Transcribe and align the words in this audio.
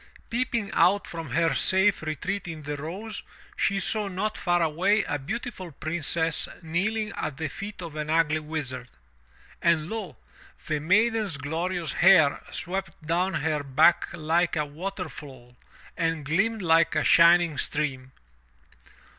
Peeping 0.31 0.71
out 0.71 1.05
from 1.05 1.29
her 1.29 1.53
safe 1.53 2.01
retreat 2.01 2.47
in 2.47 2.63
the 2.63 2.75
rose, 2.75 3.21
she 3.55 3.79
saw 3.79 4.07
not 4.07 4.35
far 4.35 4.59
away 4.63 5.03
a 5.03 5.19
beautiful 5.19 5.71
Princess 5.73 6.47
kneeling 6.63 7.13
at 7.15 7.37
the 7.37 7.47
feet 7.47 7.83
of 7.83 7.95
an 7.95 8.09
ugly 8.09 8.39
Wizard. 8.39 8.87
And 9.61 9.91
lo! 9.91 10.17
the 10.65 10.79
maiden's 10.79 11.37
glorious 11.37 11.93
hair 11.93 12.41
swept 12.49 12.99
down 13.05 13.35
her 13.35 13.61
back 13.61 14.07
like 14.11 14.55
a 14.55 14.65
water 14.65 15.07
fall 15.07 15.55
and 15.95 16.25
gleamed 16.25 16.63
like 16.63 16.95
a 16.95 17.03
shining 17.03 17.59
stream. 17.59 18.11